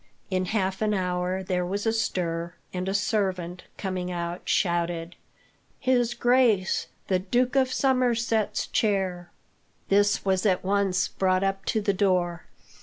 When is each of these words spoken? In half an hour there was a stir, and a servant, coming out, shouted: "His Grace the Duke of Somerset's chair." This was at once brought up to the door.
In 0.31 0.45
half 0.45 0.81
an 0.81 0.95
hour 0.95 1.43
there 1.43 1.63
was 1.63 1.85
a 1.85 1.93
stir, 1.93 2.55
and 2.73 2.89
a 2.89 2.93
servant, 2.95 3.65
coming 3.77 4.09
out, 4.11 4.49
shouted: 4.49 5.15
"His 5.79 6.15
Grace 6.15 6.87
the 7.07 7.19
Duke 7.19 7.55
of 7.55 7.71
Somerset's 7.71 8.65
chair." 8.65 9.29
This 9.89 10.25
was 10.25 10.43
at 10.43 10.63
once 10.63 11.07
brought 11.07 11.43
up 11.43 11.65
to 11.65 11.81
the 11.81 11.93
door. 11.93 12.47